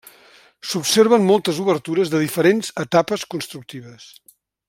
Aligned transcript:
S'observen 0.69 1.27
moltes 1.27 1.59
obertures 1.65 2.13
de 2.15 2.23
diferents 2.25 2.73
etapes 2.85 3.27
constructives. 3.35 4.09